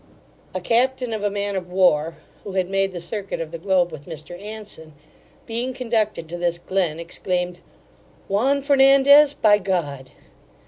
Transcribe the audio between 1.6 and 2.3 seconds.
war,